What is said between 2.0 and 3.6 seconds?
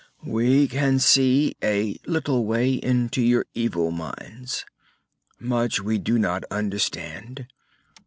little way, into your